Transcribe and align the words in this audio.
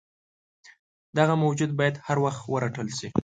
دغه 1.17 1.33
موجود 1.43 1.71
باید 1.79 1.95
هروخت 2.07 2.41
ورټل 2.53 2.87
شي. 2.97 3.07